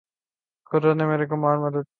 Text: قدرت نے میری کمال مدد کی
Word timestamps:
قدرت 0.71 0.95
نے 0.97 1.05
میری 1.05 1.25
کمال 1.25 1.57
مدد 1.57 1.83
کی 1.83 1.89